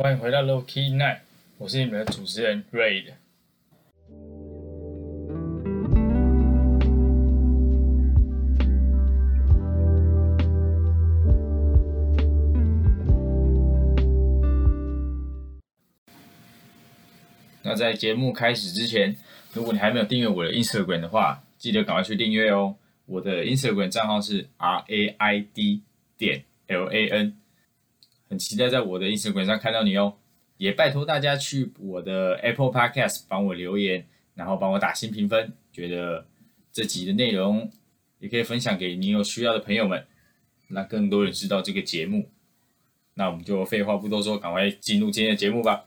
[0.00, 1.18] 欢迎回到 Low Key Night，
[1.56, 3.14] 我是你们的主持人 Raid。
[17.64, 19.16] 那在节目开始之前，
[19.52, 22.76] 如果你还没有订阅我的 Instagram 的话，记得赶快去订阅哦。
[23.06, 25.82] 我的 Instagram 账号是 R A I D
[26.16, 27.36] 点 L A N，
[28.28, 30.16] 很期待在我的 Instagram 上看到你哦。
[30.56, 34.04] 也拜托大家去我的 Apple Podcast 帮我留言，
[34.34, 35.52] 然后帮我打新评分。
[35.72, 36.26] 觉得
[36.72, 37.70] 这集的内容
[38.18, 40.04] 也可以分享给你有需要的朋友们，
[40.66, 42.28] 让更多人知道这个节目。
[43.14, 45.84] 那我们就废话不多说，赶快进入今天的节目吧。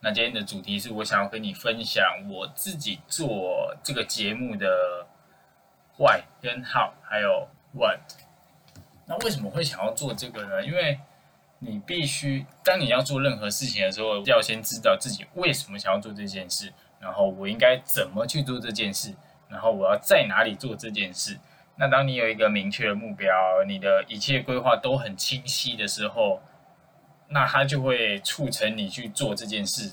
[0.00, 5.06] 那今天的主题是我想要跟你分享我自己做这个节目的
[5.98, 8.00] why 跟 how 还有 what。
[9.06, 10.64] 那为什么会想要做这个呢？
[10.64, 10.98] 因为
[11.58, 19.14] 你必须，当你要做任何事情的时候，要先知道自己为什么想要做这件事，然后我应该怎么去做这件事，
[19.48, 21.38] 然后我要在哪里做这件事。
[21.76, 23.32] 那当你有一个明确的目标，
[23.66, 26.40] 你的一切规划都很清晰的时候，
[27.28, 29.92] 那它就会促成你去做这件事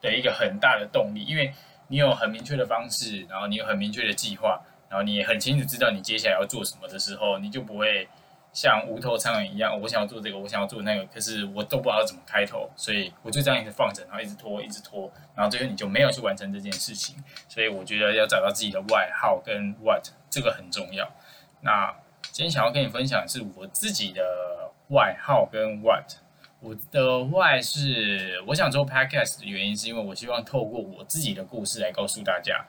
[0.00, 1.52] 的一个很大的动力，因为
[1.88, 8.08] 你有很明确的方式，然后你有很明确的计划，然后你也很清楚知道你接下来要做什么的时候，你就不会。
[8.60, 17.14] 像无头苍蝇一样，我想要做这个，我想要做那个，可是我都不知道怎么开头，所以我就这样一直放着，然后一直拖，一直拖，然后最后你就没有去完成这件事情。
[17.48, 21.08] 所以我觉得要找到自己的 why、how 跟 what 这个很重要。
[21.60, 21.94] 那
[22.32, 24.24] 今天想要跟你分享的是我自己的
[24.88, 26.14] why、how 跟 what。
[26.58, 32.66] 我的 why 是我想做 podcast 的原因，是因为我希望透过我自己的故事来告诉大家，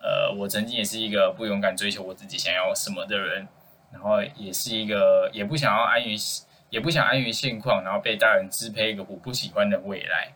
[0.00, 3.46] 呃，我曾经也是一个不勇敢追求我自己想要什么的人。
[3.92, 6.16] 然后也是一个也不想要安于
[6.70, 10.32] 也不想安于现况，然后被大人支配一个我不喜欢的未来。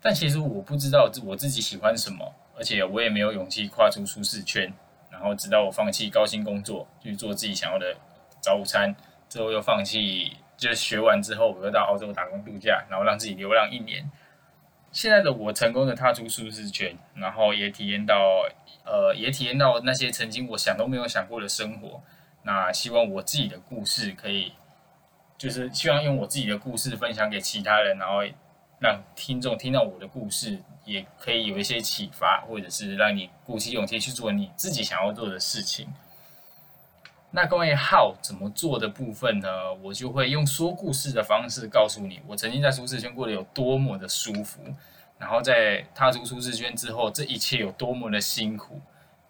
[0.00, 4.72] 但其实我不知道我自己喜欢什么，而且我也没有勇气跨出舒适圈。
[5.08, 7.96] 然后直到我放弃高薪工作，去做自己想要的
[8.38, 8.94] 早午餐，
[9.30, 14.04] 之后又放弃，就学完之后我又到澳洲打工度假，然后让自己流浪一年。
[14.96, 18.48] 现在的我成功的踏出舒适圈，然后也体验到。
[18.86, 22.00] 呃，也体验到那些曾经我想都没有想过的生活。
[22.44, 24.52] 那希望我自己的故事可以，
[25.36, 28.22] 就是希望用我自己的故事分享给其他人，然后
[28.78, 35.88] 让听众听到我的故事，也可以有一些启发，或者是让你鼓起勇气去做你自己想要做的事情。
[37.36, 39.70] 那关于 how 怎么做的部分呢？
[39.82, 44.62] 我就会用说故事的方式告诉你，我曾经在舒适圈过得有多么的舒服。
[45.18, 48.80] 然后在踏出舒适圈之后，这一切有多么的辛苦？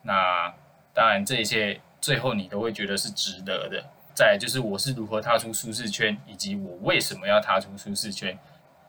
[0.03, 0.55] 那
[0.95, 3.83] 当然，这一切最后你都会觉得是值得的。
[4.15, 8.39] 再就是我是如何踏出舒适圈，以及我为什么要踏出舒适圈。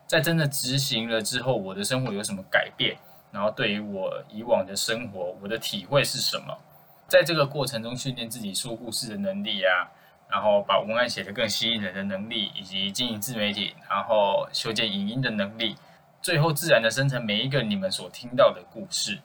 [0.06, 2.96] 在真的执行了之后，我的生活有什么改变？
[3.32, 6.56] 然后对于我以往的生活，我的体会是什么？
[7.08, 9.90] 在这个过程中训练自己说故事的能力啊，
[10.30, 15.78] 然后把文案写得更吸引人的能力，以及经营自媒体，然后修建影音的能力。
[16.22, 19.20] 最后，自然的生成每一个你们所听到的故事。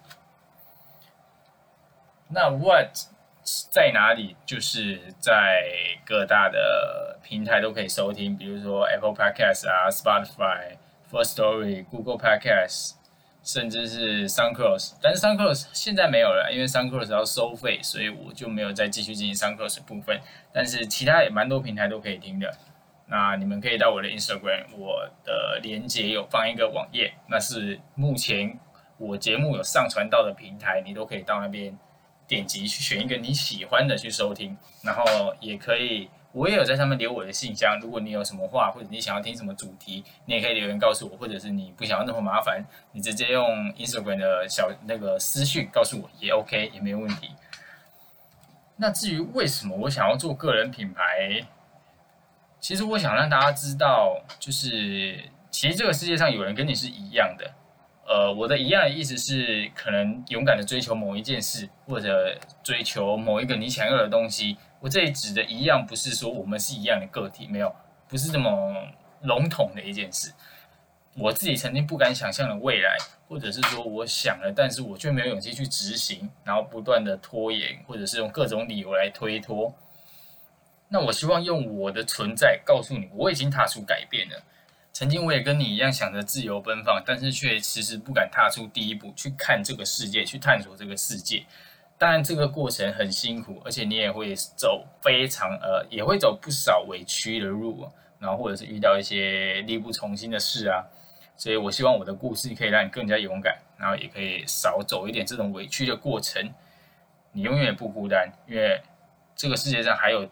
[2.29, 2.97] 那 What
[3.71, 4.37] 在哪里？
[4.47, 5.65] 就是在
[6.07, 10.77] 各大的平台都可以收听，比如说 Apple Podcast 啊、Spotify、
[11.11, 12.93] First Story、Google Podcast，
[13.43, 14.95] 甚至是 Sun Cross，。
[15.03, 20.21] 但是 Sun Cross 现在没有了，因为 Sun Cross 要收费，所以我就没有再继续进行 Sun Cross 部分。
[20.53, 22.55] 但是其他也蛮多平台都可以听的。
[23.07, 28.59] 那你们可以到我的 Instagram，我的连接有放一个网页，那是目前
[28.97, 31.77] 我节目有上传到的平台，你都可以到那边
[32.27, 47.31] 点击去选一个你喜欢的去收听，然后也可以，我也有在上面留我的信箱，如果你有什么话或者你想要听什么主题，你也可以留言告诉我，或者是你不想要那么麻烦，你直接用 Instagram 的小那个私讯告诉我也 OK，也没有问题。
[48.77, 51.47] 那至于为什么我想要做个人品牌？
[52.59, 55.19] 其实我想让大家知道，就是
[55.51, 57.51] 其实这个世界上有人跟你是一样的。
[58.05, 64.57] 呃，我的一样的意思是，可能勇敢的追求某一件事，或者追求某一个你想要的东西。
[64.81, 67.75] 我这里指的一样，不是说我们是一样的个体，没有，
[68.09, 68.75] 不是这么
[69.23, 70.33] 笼统的一件事。
[71.15, 72.97] 我自己曾经不敢想象的未来，
[73.29, 79.73] 或者是说我想了，但是我却没有勇气去执行，然后不断的拖延，或者是用各种理由来推脱。
[80.89, 84.43] 那我希望用我的存在告诉你，我已经踏出改变了。
[84.93, 91.45] 曾经我也跟你一样想着自由奔放，但是却迟迟不敢踏出第一步，去看这个世界，去探索这个世界。
[91.97, 97.89] 当然，这个过程很辛苦，而且你也会走非常呃，也会走不少委屈的路。
[98.19, 100.85] 然后或者是遇到一些力不从心的事啊。
[101.37, 106.53] 所以我希望我的故事可以让你更加勇敢，然后也可以少走一点这种委屈的过程。
[107.33, 108.81] 你永远不孤单，因为
[109.35, 110.29] 这个世界上还有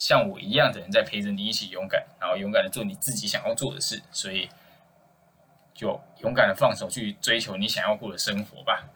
[0.00, 4.02] 像我一样的人在陪着你一起勇敢，然后勇敢的做你自己想要做的事。
[4.10, 4.48] 所以
[5.72, 8.88] 就勇敢的放手去追求你想要过的生活吧。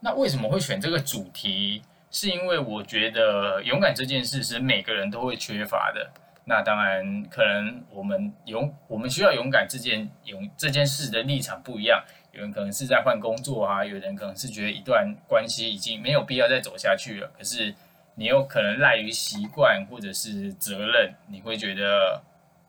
[0.00, 1.82] 那为什么会选这个主题？
[2.10, 6.10] 是因为我觉得勇敢这件事是每个人都会缺乏的。
[6.44, 12.02] 那当然，可能我们勇，我们需要勇敢这件勇这件事的立场不一样。
[12.32, 17.30] 有人可能是在换工作啊，有人可能是觉得一段关系已经没有必要再走下去了。
[17.36, 17.74] 可是
[18.18, 22.20] 你有可能赖于习惯或者是责任，你会觉得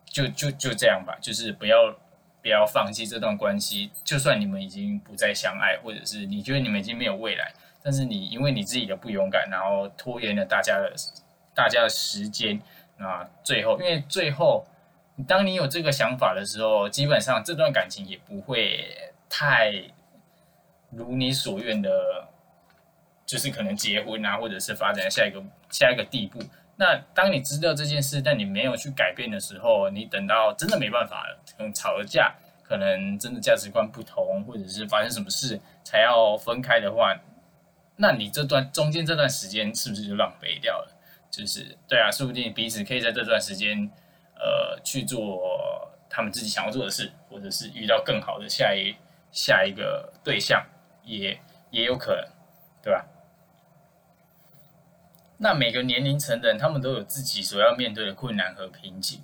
[0.04, 1.92] 就就就这样吧，就是不要
[2.40, 3.90] 不要放弃这段关系。
[4.04, 7.52] 就算你们已经不再相爱，或者是你觉得你们已经没有未来，
[7.82, 10.94] 但是你因为你自己的不勇敢，然后拖延了大家的
[11.52, 12.60] 大家的时间。
[12.96, 14.64] 那最后，因为最后，
[15.26, 18.96] 当你有这个想法的时候，基本上这段感情也不会
[19.28, 19.72] 太
[20.90, 21.90] 如你所愿的，
[23.30, 25.40] 就是可能结婚啊，或者是发展下一个
[25.70, 26.40] 下一个地步。
[26.74, 32.34] 那当你知道这件事，但你没有去改变的时候，你等到真的没办法了，可能吵了架，
[32.64, 37.16] 可能真的价值观不同，或者是发生什么事才要分开的话，
[37.94, 40.92] 那你这段中间这段时间是不是就浪费掉了？
[41.30, 43.88] 就是对啊，说不定彼此可以在这段时间，
[44.34, 48.96] 呃，去做他们自己想要做的事，或者是遇到更好的下一
[49.30, 50.66] 下一个对象，
[51.04, 51.38] 也
[51.70, 52.24] 也有可能，
[52.82, 53.06] 对吧？
[55.42, 59.22] 那每个年龄层的人，他们都有自己所要面对的困难和瓶颈。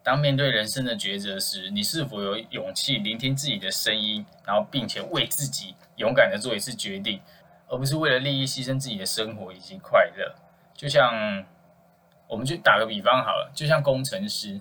[0.00, 7.20] 当面对人生的抉择时，你是否有勇气聆听自己的声音，然后并且为自己勇敢的做一次决定，
[7.66, 10.36] 而不是为了利益牺牲自己的生活以及快乐？
[10.72, 11.44] 就像，
[12.28, 14.60] 我们就打个比方好了，就像工程师，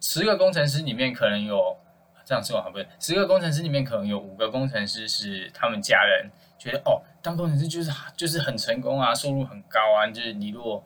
[0.00, 1.76] 十个工程师里面可能有
[2.24, 2.78] 这样说好不？
[3.00, 10.84] 十个工程师里面可能有五个工程师是他们家人觉得哦，当工程师就是就是很成功啊，收入很高啊，就是你如果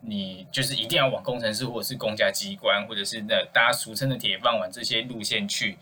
[0.00, 5.78] 你就是一定要往工程师或者是公家机关或者是那大家俗称的铁饭碗这些路线去。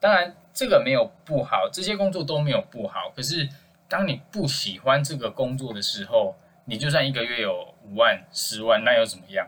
[0.00, 3.12] 当然这个没有不好，这些工作都没有不好。
[3.14, 3.46] 可是
[3.88, 9.46] 当你不喜欢这个工作的时候，你就算一个月有五万、十万，那又怎么样？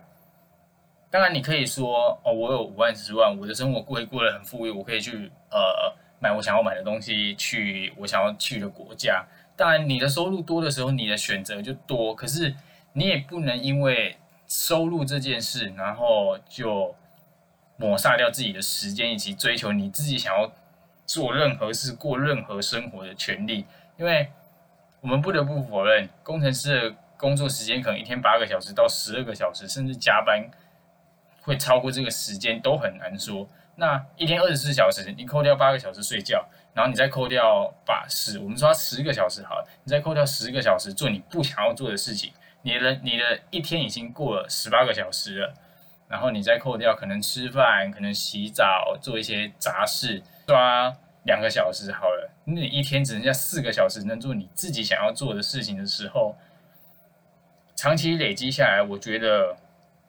[1.11, 9.27] 当然，你可以说哦，我有五万、十万，我的生活过过得很富裕，我可以去呃买我想要买的东西，去我想要去的国家。
[9.57, 12.15] 当然，你的收入多的时候，你的选择就多。
[12.15, 12.55] 可是，
[12.93, 16.95] 你也不能因为收入这件事，然后就
[17.77, 20.53] 抹杀掉自己的时间，以及追求你自己想要
[21.05, 23.67] 做任何事、过任何生活的权利。
[23.99, 24.29] 因为
[25.01, 26.97] 我们不得不否认，工程师的。
[27.21, 30.43] 工作时间可能一天八个小时到十二个小时，甚至加班
[31.43, 33.47] 会超过这个时间都很难说。
[33.81, 42.31] 那一天二十四小时，你扣掉八个小时睡觉，然后你再扣掉把十，我们说十个小时好了，你再扣掉十个小时做你不想要做的事情，
[42.61, 45.55] 你的你的一天已经过了十八个小时了。
[46.09, 56.37] 然后你再扣掉可能吃饭、可能洗澡、做一些杂事，抓两个小时好了，那你一天只剩下四个小时能做你自己想要做的事情的时候。
[57.77, 59.57] 长期累积下来，我觉得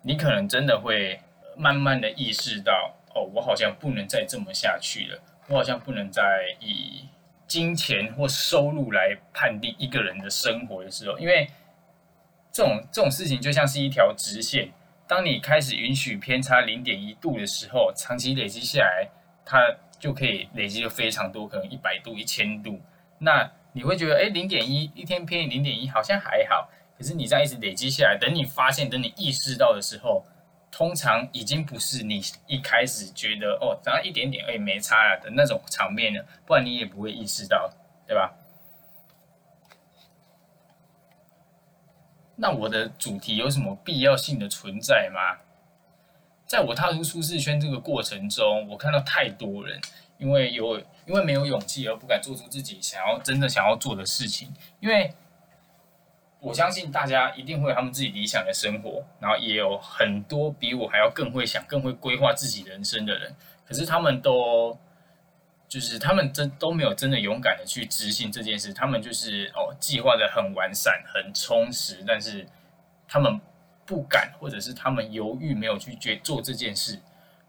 [0.01, 1.21] 你可能真的会
[1.55, 6.21] 慢慢的意识到，哦，我好像不能再这么下去了，我好像不能再
[6.59, 7.05] 以
[7.47, 11.47] 金钱或收入来判定一个人的生活的时候，因为
[12.51, 14.69] 这种这种事情就像是一条直线，
[15.07, 19.09] 当你开始允许偏差零点一度的时候，长期累积下来，
[19.45, 22.79] 它就可以累积的非常多，可能一百度、一千度，
[23.19, 26.69] 那你会觉得，哎，零点一一天偏零点一好像还好。
[26.97, 30.23] 可是你这样一直累积下来，等你发现、等你意识到的时候，
[30.71, 36.25] 通常已经不是你一开始觉得哦，只要一点点，哎，没差了的那种场面了。
[36.45, 37.69] 不然你也不会意识到，
[38.07, 38.33] 对吧？
[42.37, 45.41] 那我的主题有什么必要性的存在吗？
[46.47, 49.79] 在我踏出舒适圈这个过程中，我看到太多人
[50.17, 55.13] 因为有因为没有勇气而不敢做出自己想要真的想要做的事情，因为。
[56.41, 63.35] 我相信大家一定会有他们自己理想的生活，然后也有很多比我还要更会想、更会规划自己人生的人。
[63.63, 64.75] 可是他们都，
[65.69, 68.73] 就是他们真都没有真的勇敢的去执行这件事。
[68.73, 72.47] 他们就是哦，计划的很完善、很充实，但是
[73.07, 73.39] 他们
[73.85, 76.99] 不敢，或者是他们犹豫，没有去决做这件事。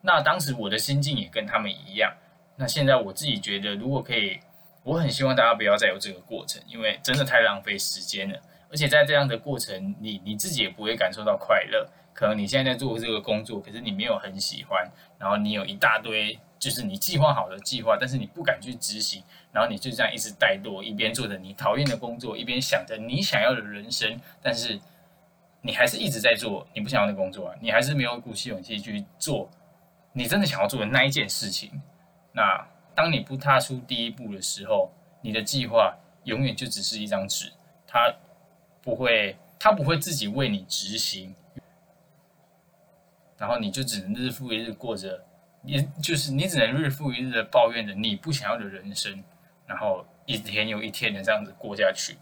[0.02, 2.14] 那当时我的心境也跟他们一样。
[2.56, 4.38] 那现在我自己觉得，如果可以，
[4.82, 8.38] 我很希望大家不要再有这个过程，因为真的太浪费时间了。
[8.72, 24.80] 而且在这样的过程，你你自己也不会感受到快乐，可能你现在在做这个工作，可是你没有很喜欢，然后你有一大堆就是你计划好的计划，但是你不敢去执行，然后你就这样一直怠惰，一边做着你讨厌的工作，一边想着你想要的人生，但是
[25.60, 29.50] 你还是一直在做你不想要的工作啊，你还是没有鼓起勇气去做
[30.12, 31.70] 你真的想要做的那一件事情。
[32.32, 37.52] 那当你不踏出第一步的时候，你的计划永远就只是一张纸，
[37.86, 38.12] 它
[38.82, 41.34] 不会，他不会自己为你执行。
[43.38, 45.24] 然后你就只能日复一日过着，
[45.62, 49.22] 你就是你只能日复一日的抱怨着你不想要的人生，
[49.66, 52.18] 然后一天又一天的这样子过下去。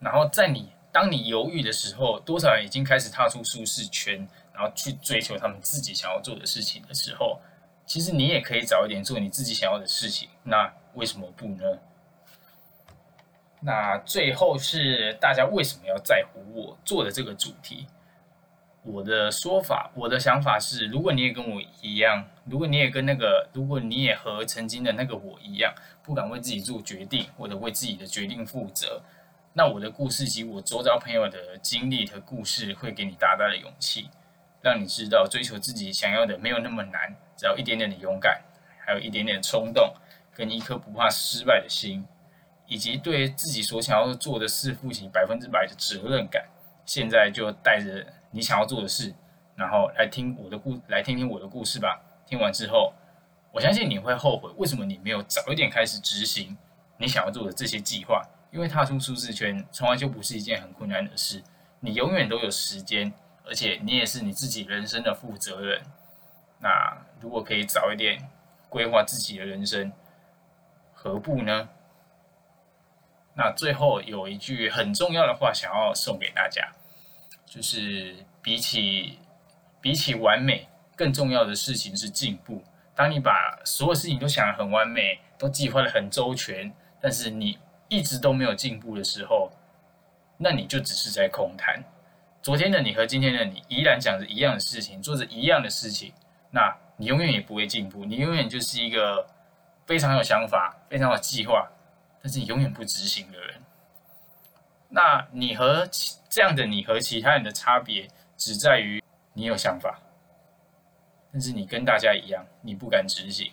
[0.00, 7.40] 然后在你当你犹豫的时候，多少人已经开始踏出舒适圈，然后去追求他们自己想要做的事情的时候，
[7.84, 10.28] 其实你也可以早一点做你自己想要的事情。
[10.42, 11.64] 那为什么不呢？
[13.60, 17.86] 那最后是大家为什么要在乎我做的这个主题？
[18.84, 29.02] 我的说法，我的想法是，如果你也跟我一样，如果你也跟那个，如果你也和曾经的那个我一样，不敢为自己做决定，或者为自己的决定负责，
[29.52, 34.08] 那我的故事及我周遭朋友的经历和故事，会给你大大的勇气，
[34.62, 38.40] 让你知道追求自己想要的没有那么难，只要一点点的勇敢，
[38.78, 39.92] 还有一点点冲动，
[40.32, 42.06] 跟一颗不怕失败的心，
[42.68, 46.46] 以及对自己所想要做的事负起百分之百的责任感。
[46.86, 48.06] 现在就带着。
[48.30, 49.14] 你想要做的事，
[49.56, 51.98] 然后来听我的故，来听听我的故事吧。
[52.26, 52.92] 听完之后，
[53.50, 56.54] 我相信你会后悔，为什么你没有早一点开始执行
[56.98, 58.22] 你想要做的这些计划？
[58.50, 61.42] 因为踏出舒适圈从来就不是一件很困难的事，
[61.80, 63.10] 你永远都有时间，
[63.46, 65.80] 而且你也是你自己人生的负责人。
[66.60, 68.28] 那如果可以早一点
[68.68, 69.90] 规划自己的人生，
[70.92, 71.70] 何不呢？
[73.38, 76.72] 那最后有一句很重要的话想要送给大家。
[77.46, 79.18] 就是比起
[79.80, 82.62] 比起完美，更重要的事情是进步。
[82.94, 89.50] 当你把所有事情都想得很完美，都计划得很周全，但是你一直都没有进步的时候，
[90.36, 91.82] 那你就只是在空谈。
[92.42, 96.12] 昨天的你和今天的你依然讲着一样的事情，做着一样的事情，
[96.50, 98.04] 那你永远也不会进步。
[98.04, 99.26] 你永远就是一个
[99.86, 101.66] 非常有想法、非常有计划，
[102.22, 103.62] 但是你永远不执行的人。
[104.90, 105.88] 那你和
[106.28, 109.02] 这样的你和其他人的差别，只在于
[109.34, 110.00] 你有想法，
[111.32, 113.52] 但是你跟大家一样，你不敢执行。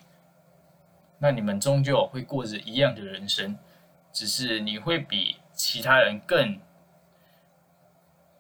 [1.19, 3.57] 那你们终究会过着一样的人生，
[4.13, 6.59] 只是你会比其他人更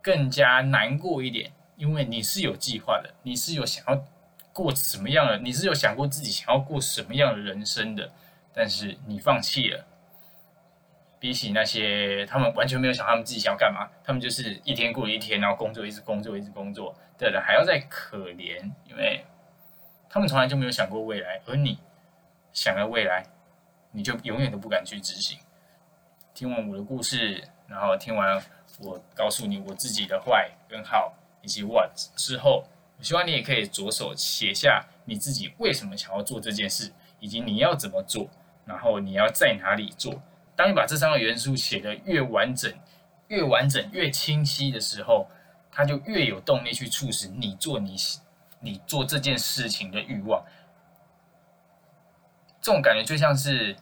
[0.01, 4.05] 更加难过一点，因为你是有计划的，你是有想要
[4.53, 8.11] 过什么样的，你是有想过自己想要过什么样的人生的，
[8.53, 9.85] 但是你放弃了。
[11.19, 19.25] 比起那些他们完全没有想他们自己想要干嘛，他们就是一天过一天，然后工作一直工作一直工作对的还要再可怜，因为
[20.09, 21.79] 他们从来就没有想过未来，而你
[22.53, 23.25] 想了未来，
[23.91, 25.39] 你就永远都不敢去执行。
[26.33, 28.41] 听完我的故事，然后听完
[28.79, 32.65] 我告诉你我自己的坏跟好以及 what 之后，
[32.97, 38.29] 我希望你也可以着手写下你自己为什么想要做这件事，以及你要怎么做，
[38.65, 40.21] 然后你要在哪里做。
[40.55, 42.73] 当你把这三个元素写得越完整、
[43.27, 45.27] 越完整、越清晰的时候，
[45.71, 47.95] 它就越有动力去促使你做你
[48.61, 50.45] 你做这件事情的欲望。
[52.61, 53.75] 这种感觉就像是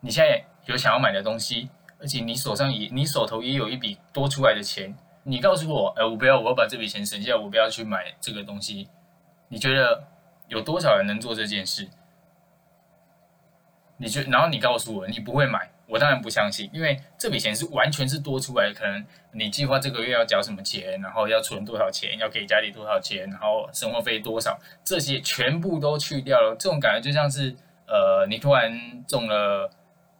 [0.00, 8.88] 你现在有想要买的东西，而且你手上也你手头也有一笔多出来的钱，你告诉我，哎，我不要，我要把这笔钱省下，我不要去买这个东西。
[9.48, 10.04] 你觉得
[10.46, 11.88] 有多少人能做这件事？
[13.96, 15.70] 你觉，然后你告诉我，你不会买。
[15.92, 18.72] 我当然不相信，因为这笔钱是完全是多出来的。
[18.72, 26.56] 可能你计划这个月要缴什么钱，然后要存多少钱，要给家里多少钱，然后生活费多少，这些全部都去掉了。
[26.58, 27.54] 这种感觉就像是，
[27.86, 29.70] 呃，你突然中了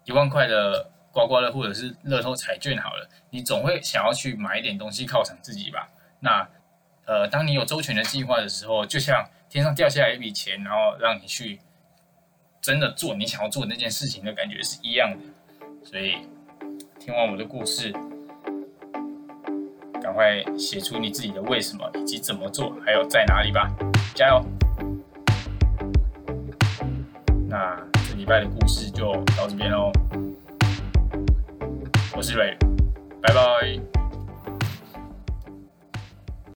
[0.05, 5.89] 一万块的刮刮乐或者是乐透彩券，好了，你总会想要去买一点东西犒赏自己吧？
[6.21, 6.47] 那，
[7.07, 11.61] 呃，当你有周全的计划的时候，就像天上掉下来一笔钱，然后让你去
[12.61, 15.17] 真的做你想要做的那件事情的感觉是一样的。
[15.85, 16.15] 所以，
[16.99, 17.93] 听完我的故事，
[20.01, 23.71] 赶快写出你自己的为什么，以及怎么做，还有在哪里吧！
[24.15, 24.43] 加油！
[27.49, 27.77] 那
[28.09, 29.93] 这礼拜的故事就到这边喽。
[32.17, 32.57] 我是瑞，
[33.21, 34.02] 拜拜。